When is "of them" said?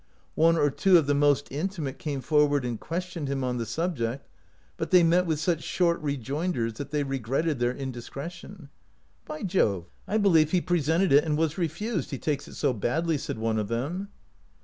13.59-14.09